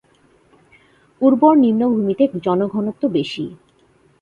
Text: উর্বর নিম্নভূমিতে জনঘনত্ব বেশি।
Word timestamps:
উর্বর 1.21 1.53
নিম্নভূমিতে 1.57 2.23
জনঘনত্ব 2.45 3.03
বেশি। 3.17 3.45